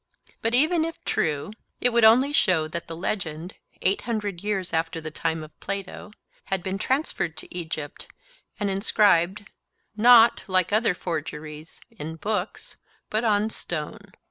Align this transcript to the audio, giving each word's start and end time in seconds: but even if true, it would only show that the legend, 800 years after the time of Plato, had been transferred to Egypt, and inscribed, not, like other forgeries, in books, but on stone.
but 0.41 0.55
even 0.55 0.83
if 0.83 0.99
true, 1.05 1.51
it 1.79 1.91
would 1.93 2.03
only 2.03 2.33
show 2.33 2.67
that 2.67 2.87
the 2.87 2.95
legend, 2.95 3.53
800 3.83 4.43
years 4.43 4.73
after 4.73 4.99
the 4.99 5.11
time 5.11 5.43
of 5.43 5.51
Plato, 5.59 6.09
had 6.45 6.63
been 6.63 6.79
transferred 6.79 7.37
to 7.37 7.55
Egypt, 7.55 8.07
and 8.59 8.71
inscribed, 8.71 9.45
not, 9.95 10.43
like 10.47 10.73
other 10.73 10.95
forgeries, 10.95 11.79
in 11.91 12.15
books, 12.15 12.77
but 13.11 13.23
on 13.23 13.51
stone. 13.51 14.11